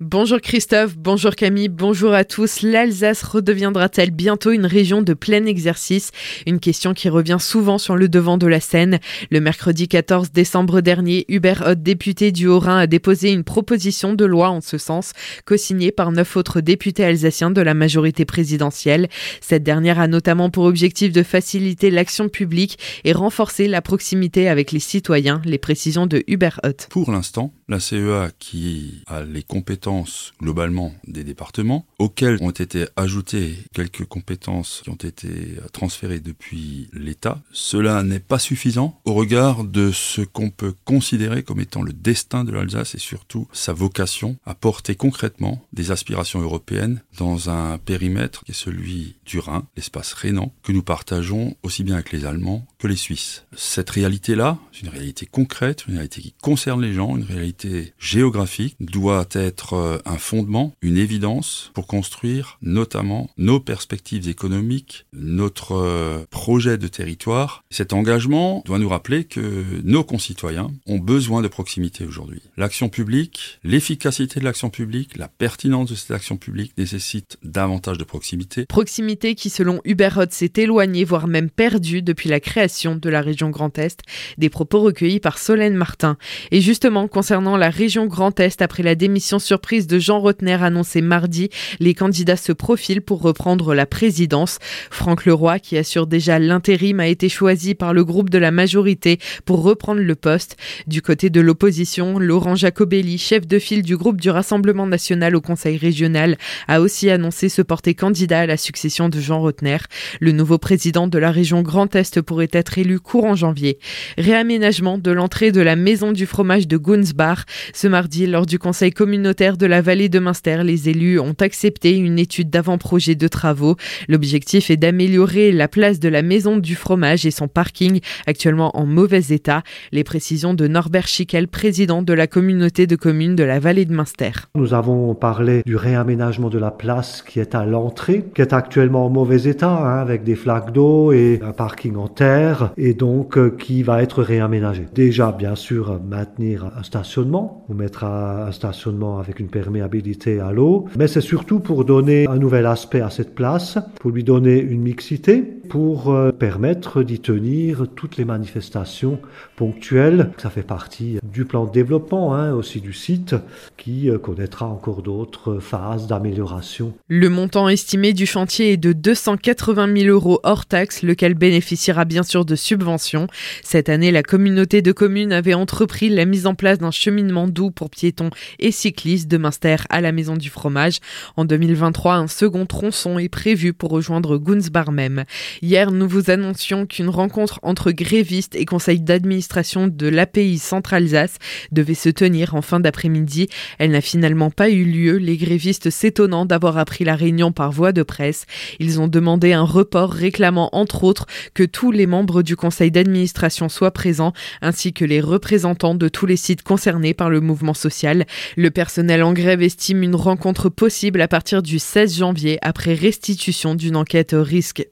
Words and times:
Bonjour 0.00 0.40
Christophe, 0.40 0.96
bonjour 0.98 1.36
Camille, 1.36 1.68
bonjour 1.68 2.14
à 2.14 2.24
tous. 2.24 2.62
L'Alsace 2.62 3.22
redeviendra-t-elle 3.22 4.10
bientôt 4.10 4.50
une 4.50 4.66
région 4.66 5.02
de 5.02 5.14
plein 5.14 5.46
exercice? 5.46 6.10
Une 6.48 6.58
question 6.58 6.94
qui 6.94 7.08
revient 7.08 7.36
souvent 7.38 7.78
sur 7.78 7.94
le 7.94 8.08
devant 8.08 8.36
de 8.36 8.48
la 8.48 8.58
scène. 8.58 8.98
Le 9.30 9.40
mercredi 9.40 9.86
14 9.86 10.32
décembre 10.32 10.80
dernier, 10.80 11.24
Hubert 11.28 11.62
Hoth, 11.64 11.80
député 11.80 12.32
du 12.32 12.48
Haut-Rhin, 12.48 12.76
a 12.76 12.86
déposé 12.88 13.30
une 13.30 13.44
proposition 13.44 14.14
de 14.14 14.24
loi 14.24 14.50
en 14.50 14.60
ce 14.60 14.78
sens, 14.78 15.12
co-signée 15.44 15.92
par 15.92 16.10
neuf 16.10 16.36
autres 16.36 16.60
députés 16.60 17.04
alsaciens 17.04 17.52
de 17.52 17.62
la 17.62 17.74
majorité 17.74 18.24
présidentielle. 18.24 19.08
Cette 19.40 19.62
dernière 19.62 20.00
a 20.00 20.08
notamment 20.08 20.50
pour 20.50 20.64
objectif 20.64 21.12
de 21.12 21.22
faciliter 21.22 21.92
l'action 21.92 22.28
publique 22.28 22.80
et 23.04 23.12
renforcer 23.12 23.68
la 23.68 23.80
proximité 23.80 24.48
avec 24.48 24.72
les 24.72 24.80
citoyens, 24.80 25.40
les 25.44 25.58
précisions 25.58 26.08
de 26.08 26.24
Hubert 26.26 26.58
Hoth. 26.64 26.88
Pour 26.90 27.12
l'instant, 27.12 27.52
la 27.68 27.80
CEA 27.80 28.30
qui 28.38 29.02
a 29.06 29.22
les 29.22 29.42
compétences 29.42 30.32
globalement 30.40 30.92
des 31.06 31.24
départements, 31.24 31.86
auxquels 31.98 32.38
ont 32.40 32.50
été 32.50 32.86
ajoutées 32.96 33.56
quelques 33.72 34.04
compétences 34.04 34.80
qui 34.84 34.90
ont 34.90 34.94
été 34.94 35.56
transférées 35.72 36.20
depuis 36.20 36.88
l'État. 36.92 37.40
Cela 37.52 38.02
n'est 38.02 38.18
pas 38.20 38.38
suffisant 38.38 39.00
au 39.04 39.14
regard 39.14 39.64
de 39.64 39.90
ce 39.92 40.22
qu'on 40.22 40.50
peut 40.50 40.74
considérer 40.84 41.42
comme 41.42 41.60
étant 41.60 41.82
le 41.82 41.92
destin 41.92 42.44
de 42.44 42.52
l'Alsace 42.52 42.94
et 42.94 42.98
surtout 42.98 43.48
sa 43.52 43.72
vocation 43.72 44.36
à 44.44 44.54
porter 44.54 44.94
concrètement 44.94 45.64
des 45.72 45.90
aspirations 45.90 46.40
européennes 46.40 47.02
dans 47.18 47.50
un 47.50 47.78
périmètre 47.78 48.44
qui 48.44 48.52
est 48.52 48.54
celui 48.54 49.16
du 49.24 49.38
Rhin, 49.38 49.66
l'espace 49.76 50.12
rhénan, 50.12 50.52
que 50.62 50.72
nous 50.72 50.82
partageons 50.82 51.56
aussi 51.62 51.84
bien 51.84 51.94
avec 51.94 52.12
les 52.12 52.24
Allemands 52.24 52.66
les 52.88 52.96
Suisses. 52.96 53.44
Cette 53.56 53.90
réalité-là, 53.90 54.58
une 54.82 54.88
réalité 54.88 55.26
concrète, 55.26 55.86
une 55.86 55.94
réalité 55.94 56.20
qui 56.20 56.34
concerne 56.42 56.82
les 56.82 56.92
gens, 56.92 57.16
une 57.16 57.24
réalité 57.24 57.94
géographique, 57.98 58.76
doit 58.80 59.26
être 59.32 59.74
euh, 59.74 59.98
un 60.04 60.18
fondement, 60.18 60.72
une 60.82 60.98
évidence 60.98 61.70
pour 61.74 61.86
construire 61.86 62.58
notamment 62.62 63.30
nos 63.36 63.60
perspectives 63.60 64.28
économiques, 64.28 65.06
notre 65.12 65.72
euh, 65.72 66.24
projet 66.30 66.78
de 66.78 66.88
territoire. 66.88 67.64
Cet 67.70 67.92
engagement 67.92 68.62
doit 68.66 68.78
nous 68.78 68.88
rappeler 68.88 69.24
que 69.24 69.64
nos 69.82 70.04
concitoyens 70.04 70.70
ont 70.86 70.98
besoin 70.98 71.42
de 71.42 71.48
proximité 71.48 72.04
aujourd'hui. 72.04 72.42
L'action 72.56 72.88
publique, 72.88 73.58
l'efficacité 73.64 74.40
de 74.40 74.44
l'action 74.44 74.70
publique, 74.70 75.16
la 75.16 75.28
pertinence 75.28 75.90
de 75.90 75.94
cette 75.94 76.10
action 76.10 76.36
publique 76.36 76.72
nécessite 76.76 77.38
davantage 77.42 77.98
de 77.98 78.04
proximité. 78.04 78.66
Proximité 78.66 79.34
qui, 79.34 79.50
selon 79.50 79.80
Hubert 79.84 80.16
Roth, 80.16 80.32
s'est 80.32 80.52
éloignée, 80.56 81.04
voire 81.04 81.28
même 81.28 81.50
perdue 81.50 82.02
depuis 82.02 82.28
la 82.28 82.40
création 82.40 82.73
de 82.74 83.08
la 83.08 83.20
région 83.20 83.50
Grand 83.50 83.78
Est. 83.78 84.00
Des 84.36 84.48
propos 84.48 84.80
recueillis 84.80 85.20
par 85.20 85.38
Solène 85.38 85.74
Martin. 85.74 86.16
Et 86.50 86.60
justement, 86.60 87.06
concernant 87.06 87.56
la 87.56 87.70
région 87.70 88.06
Grand 88.06 88.40
Est, 88.40 88.62
après 88.62 88.82
la 88.82 88.96
démission 88.96 89.38
sur 89.38 89.60
prise 89.60 89.86
de 89.86 89.98
Jean 90.00 90.18
Rotner 90.18 90.58
annoncée 90.60 91.00
mardi, 91.00 91.50
les 91.78 91.94
candidats 91.94 92.36
se 92.36 92.52
profilent 92.52 93.00
pour 93.00 93.22
reprendre 93.22 93.74
la 93.74 93.86
présidence. 93.86 94.58
Franck 94.90 95.24
Leroy, 95.24 95.60
qui 95.60 95.78
assure 95.78 96.08
déjà 96.08 96.38
l'intérim, 96.40 96.98
a 96.98 97.06
été 97.06 97.28
choisi 97.28 97.74
par 97.74 97.94
le 97.94 98.04
groupe 98.04 98.28
de 98.28 98.38
la 98.38 98.50
majorité 98.50 99.18
pour 99.44 99.62
reprendre 99.62 100.00
le 100.00 100.14
poste. 100.16 100.56
Du 100.88 101.00
côté 101.00 101.30
de 101.30 101.40
l'opposition, 101.40 102.18
Laurent 102.18 102.56
Jacobelli, 102.56 103.18
chef 103.18 103.46
de 103.46 103.60
file 103.60 103.82
du 103.82 103.96
groupe 103.96 104.20
du 104.20 104.30
Rassemblement 104.30 104.86
national 104.86 105.36
au 105.36 105.40
Conseil 105.40 105.76
régional, 105.76 106.36
a 106.66 106.80
aussi 106.80 107.08
annoncé 107.08 107.48
se 107.48 107.62
porter 107.62 107.94
candidat 107.94 108.40
à 108.40 108.46
la 108.46 108.56
succession 108.56 109.08
de 109.08 109.20
Jean 109.20 109.40
Rotner. 109.40 109.78
Le 110.20 110.32
nouveau 110.32 110.58
président 110.58 111.06
de 111.06 111.18
la 111.18 111.30
région 111.30 111.62
Grand 111.62 111.94
Est 111.94 112.20
pourrait 112.22 112.48
être 112.52 112.63
élu 112.76 113.00
courant 113.00 113.34
janvier. 113.34 113.78
Réaménagement 114.18 114.98
de 114.98 115.10
l'entrée 115.10 115.52
de 115.52 115.60
la 115.60 115.76
maison 115.76 116.12
du 116.12 116.26
fromage 116.26 116.68
de 116.68 116.76
Gunsbach. 116.76 117.44
Ce 117.72 117.86
mardi, 117.86 118.26
lors 118.26 118.46
du 118.46 118.58
conseil 118.58 118.90
communautaire 118.90 119.56
de 119.56 119.66
la 119.66 119.82
vallée 119.82 120.08
de 120.08 120.18
Münster, 120.18 120.62
les 120.64 120.88
élus 120.88 121.18
ont 121.18 121.36
accepté 121.40 121.96
une 121.96 122.18
étude 122.18 122.50
d'avant-projet 122.50 123.14
de 123.14 123.28
travaux. 123.28 123.76
L'objectif 124.08 124.70
est 124.70 124.76
d'améliorer 124.76 125.52
la 125.52 125.68
place 125.68 126.00
de 126.00 126.08
la 126.08 126.22
maison 126.22 126.56
du 126.56 126.74
fromage 126.74 127.26
et 127.26 127.30
son 127.30 127.48
parking, 127.48 128.00
actuellement 128.26 128.76
en 128.76 128.86
mauvais 128.86 129.22
état. 129.30 129.62
Les 129.92 130.04
précisions 130.04 130.54
de 130.54 130.66
Norbert 130.66 131.06
Schickel, 131.06 131.48
président 131.48 132.02
de 132.02 132.12
la 132.12 132.26
communauté 132.26 132.86
de 132.86 132.96
communes 132.96 133.36
de 133.36 133.44
la 133.44 133.58
vallée 133.58 133.84
de 133.84 133.94
Münster. 133.94 134.32
Nous 134.54 134.74
avons 134.74 135.14
parlé 135.14 135.62
du 135.64 135.76
réaménagement 135.76 136.50
de 136.50 136.58
la 136.58 136.70
place 136.70 137.22
qui 137.22 137.40
est 137.40 137.54
à 137.54 137.64
l'entrée, 137.64 138.24
qui 138.34 138.42
est 138.42 138.52
actuellement 138.52 139.06
en 139.06 139.10
mauvais 139.10 139.44
état, 139.44 139.70
hein, 139.70 140.00
avec 140.00 140.24
des 140.24 140.34
flaques 140.34 140.72
d'eau 140.72 141.12
et 141.12 141.40
un 141.42 141.52
parking 141.52 141.96
en 141.96 142.08
terre, 142.08 142.43
et 142.76 142.94
donc 142.94 143.38
euh, 143.38 143.50
qui 143.50 143.82
va 143.82 144.02
être 144.02 144.22
réaménagé. 144.22 144.86
Déjà, 144.94 145.32
bien 145.32 145.54
sûr, 145.54 146.00
maintenir 146.08 146.70
un 146.76 146.82
stationnement, 146.82 147.64
ou 147.68 147.74
mettre 147.74 148.04
un 148.04 148.52
stationnement 148.52 149.18
avec 149.18 149.40
une 149.40 149.48
perméabilité 149.48 150.40
à 150.40 150.52
l'eau, 150.52 150.86
mais 150.96 151.08
c'est 151.08 151.20
surtout 151.20 151.60
pour 151.60 151.84
donner 151.84 152.26
un 152.28 152.36
nouvel 152.36 152.66
aspect 152.66 153.00
à 153.00 153.10
cette 153.10 153.34
place, 153.34 153.78
pour 154.00 154.10
lui 154.10 154.24
donner 154.24 154.58
une 154.60 154.82
mixité, 154.82 155.60
pour 155.68 156.12
euh, 156.12 156.32
permettre 156.32 157.02
d'y 157.02 157.20
tenir 157.20 157.86
toutes 157.94 158.16
les 158.16 158.24
manifestations 158.24 159.18
ponctuelles. 159.56 160.30
Ça 160.38 160.50
fait 160.50 160.62
partie 160.62 161.18
du 161.22 161.44
plan 161.44 161.64
de 161.64 161.72
développement, 161.72 162.34
hein, 162.34 162.52
aussi 162.52 162.80
du 162.80 162.92
site, 162.92 163.34
qui 163.76 164.10
euh, 164.10 164.18
connaîtra 164.18 164.66
encore 164.66 165.02
d'autres 165.02 165.58
phases 165.58 166.06
d'amélioration. 166.06 166.94
Le 167.08 167.28
montant 167.28 167.68
estimé 167.68 168.12
du 168.12 168.26
chantier 168.26 168.72
est 168.72 168.76
de 168.76 168.92
280 168.92 169.96
000 170.02 170.08
euros 170.08 170.40
hors 170.42 170.66
taxe, 170.66 171.02
lequel 171.02 171.34
bénéficiera 171.34 172.04
bien 172.04 172.22
sûr 172.22 172.44
de 172.44 172.54
subventions. 172.54 173.26
Cette 173.62 173.88
année, 173.88 174.10
la 174.10 174.22
communauté 174.22 174.82
de 174.82 174.92
communes 174.92 175.32
avait 175.32 175.54
entrepris 175.54 176.08
la 176.08 176.24
mise 176.24 176.46
en 176.46 176.54
place 176.54 176.78
d'un 176.78 176.90
cheminement 176.90 177.48
doux 177.48 177.70
pour 177.70 177.90
piétons 177.90 178.30
et 178.58 178.70
cyclistes 178.70 179.28
de 179.28 179.38
Münster 179.38 179.76
à 179.90 180.00
la 180.00 180.12
Maison 180.12 180.36
du 180.36 180.50
Fromage. 180.50 181.00
En 181.36 181.44
2023, 181.44 182.14
un 182.14 182.28
second 182.28 182.66
tronçon 182.66 183.18
est 183.18 183.28
prévu 183.28 183.72
pour 183.72 183.90
rejoindre 183.90 184.38
Gunsbar 184.38 184.92
même. 184.92 185.24
Hier, 185.62 185.90
nous 185.90 186.08
vous 186.08 186.30
annoncions 186.30 186.86
qu'une 186.86 187.08
rencontre 187.08 187.60
entre 187.62 187.92
grévistes 187.92 188.56
et 188.56 188.64
conseil 188.64 189.00
d'administration 189.00 189.86
de 189.88 190.08
l'API 190.08 190.58
Centre-Alsace 190.58 191.36
devait 191.72 191.94
se 191.94 192.08
tenir 192.08 192.54
en 192.54 192.62
fin 192.62 192.80
d'après-midi. 192.80 193.48
Elle 193.78 193.92
n'a 193.92 194.00
finalement 194.00 194.50
pas 194.50 194.70
eu 194.70 194.84
lieu, 194.84 195.16
les 195.16 195.36
grévistes 195.36 195.90
s'étonnant 195.90 196.46
d'avoir 196.46 196.78
appris 196.78 197.04
la 197.04 197.16
réunion 197.16 197.52
par 197.52 197.72
voie 197.72 197.92
de 197.92 198.02
presse. 198.02 198.46
Ils 198.80 199.00
ont 199.00 199.08
demandé 199.08 199.52
un 199.52 199.62
report 199.62 200.12
réclamant 200.12 200.70
entre 200.72 201.04
autres 201.04 201.26
que 201.54 201.62
tous 201.62 201.90
les 201.90 202.06
membres 202.06 202.42
du 202.42 202.56
conseil 202.56 202.90
d'administration 202.90 203.68
soient 203.68 203.92
présents 203.92 204.32
ainsi 204.60 204.92
que 204.92 205.04
les 205.04 205.20
représentants 205.20 205.94
de 205.94 206.08
tous 206.08 206.26
les 206.26 206.36
sites 206.36 206.62
concernés 206.62 207.14
par 207.14 207.30
le 207.30 207.40
mouvement 207.40 207.74
social. 207.74 208.26
Le 208.56 208.70
personnel 208.70 209.22
en 209.22 209.32
grève 209.32 209.62
estime 209.62 210.02
une 210.02 210.16
rencontre 210.16 210.68
possible 210.68 211.20
à 211.20 211.28
partir 211.28 211.62
du 211.62 211.78
16 211.78 212.18
janvier 212.18 212.58
après 212.62 212.94
restitution 212.94 213.74
d'une 213.74 213.96
enquête 213.96 214.34
risques 214.34 214.86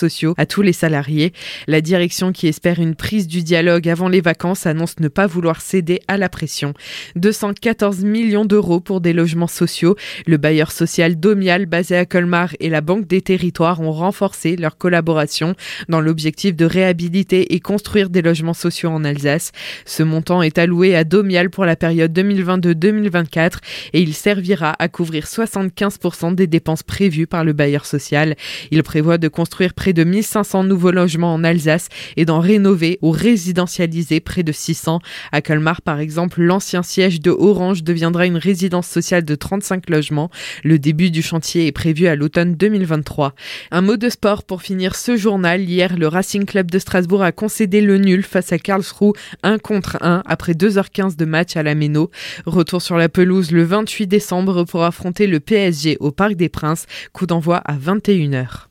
psychosociaux 0.00 0.34
à 0.36 0.46
tous 0.46 0.62
les 0.62 0.72
salariés. 0.72 1.32
La 1.66 1.80
direction 1.80 2.32
qui 2.32 2.48
espère 2.48 2.80
une 2.80 2.94
prise 2.94 3.26
du 3.26 3.42
dialogue 3.42 3.88
avant 3.88 4.08
les 4.08 4.20
vacances 4.20 4.66
annonce 4.66 4.98
ne 5.00 5.08
pas 5.08 5.26
vouloir 5.26 5.60
céder 5.60 6.00
à 6.08 6.16
la 6.16 6.28
pression. 6.28 6.74
214 7.16 8.04
millions 8.04 8.44
d'euros 8.44 8.80
pour 8.80 9.00
des 9.00 9.12
logements 9.12 9.46
sociaux. 9.46 9.96
Le 10.26 10.36
bailleur 10.36 10.72
social 10.72 11.18
Domial 11.18 11.66
basé 11.66 11.96
à 11.96 12.06
Colmar 12.06 12.50
et 12.60 12.70
la 12.70 12.80
Banque 12.80 13.06
des 13.06 13.20
Territoires 13.20 13.80
ont 13.80 13.92
renforcé 13.92 14.56
leur 14.56 14.78
collaboration 14.78 15.54
dans 15.88 16.00
l'objectif 16.00 16.56
de 16.56 16.64
réhabiliter 16.64 17.54
et 17.54 17.60
construire 17.60 18.08
des 18.08 18.22
logements 18.22 18.54
sociaux 18.54 18.90
en 18.90 19.04
Alsace. 19.04 19.52
Ce 19.84 20.02
montant 20.02 20.42
est 20.42 20.58
alloué 20.58 20.96
à 20.96 21.04
Domial 21.04 21.50
pour 21.50 21.64
la 21.64 21.76
période 21.76 22.16
2022-2024 22.18 23.58
et 23.92 24.00
il 24.00 24.14
servira 24.14 24.74
à 24.78 24.88
couvrir 24.88 25.24
75% 25.24 26.34
des 26.34 26.46
dépenses 26.46 26.82
prévues 26.82 27.26
par 27.26 27.44
le 27.44 27.52
bailleur 27.52 27.84
social. 27.86 28.36
Il 28.70 28.82
prévoit 28.82 29.18
de 29.18 29.28
construire 29.28 29.74
près 29.90 30.04
de 30.04 30.04
1500 30.04 30.64
nouveaux 30.64 30.92
logements 30.92 31.34
en 31.34 31.42
Alsace 31.42 31.88
et 32.16 32.24
d'en 32.24 32.38
rénover 32.38 33.00
ou 33.02 33.10
résidentialiser 33.10 34.20
près 34.20 34.44
de 34.44 34.52
600. 34.52 35.00
À 35.32 35.40
Colmar, 35.40 35.82
par 35.82 35.98
exemple, 35.98 36.42
l'ancien 36.42 36.84
siège 36.84 37.20
de 37.20 37.32
Orange 37.32 37.82
deviendra 37.82 38.26
une 38.26 38.36
résidence 38.36 38.86
sociale 38.86 39.24
de 39.24 39.34
35 39.34 39.90
logements. 39.90 40.30
Le 40.62 40.78
début 40.78 41.10
du 41.10 41.22
chantier 41.22 41.66
est 41.66 41.72
prévu 41.72 42.06
à 42.06 42.14
l'automne 42.14 42.54
2023. 42.54 43.34
Un 43.72 43.80
mot 43.80 43.96
de 43.96 44.08
sport 44.08 44.44
pour 44.44 44.62
finir 44.62 44.94
ce 44.94 45.16
journal. 45.16 45.62
Hier, 45.62 45.96
le 45.96 46.06
Racing 46.06 46.44
Club 46.44 46.70
de 46.70 46.78
Strasbourg 46.78 47.24
a 47.24 47.32
concédé 47.32 47.80
le 47.80 47.98
nul 47.98 48.22
face 48.22 48.52
à 48.52 48.58
Karlsruhe 48.58 49.14
1 49.42 49.58
contre 49.58 49.98
1 50.02 50.22
après 50.24 50.52
2h15 50.52 51.16
de 51.16 51.24
match 51.24 51.56
à 51.56 51.64
la 51.64 51.74
Méno. 51.74 52.12
Retour 52.46 52.80
sur 52.80 52.96
la 52.96 53.08
pelouse 53.08 53.50
le 53.50 53.64
28 53.64 54.06
décembre 54.06 54.62
pour 54.62 54.84
affronter 54.84 55.26
le 55.26 55.40
PSG 55.40 55.96
au 55.98 56.12
Parc 56.12 56.34
des 56.34 56.48
Princes, 56.48 56.86
coup 57.12 57.26
d'envoi 57.26 57.56
à 57.56 57.74
21h. 57.74 58.68